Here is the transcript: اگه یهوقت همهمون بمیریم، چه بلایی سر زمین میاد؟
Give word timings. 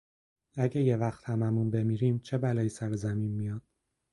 اگه 0.55 0.81
یهوقت 0.81 1.23
همهمون 1.29 1.71
بمیریم، 1.71 2.19
چه 2.19 2.37
بلایی 2.37 2.69
سر 2.69 2.95
زمین 2.95 3.31
میاد؟ 3.31 3.61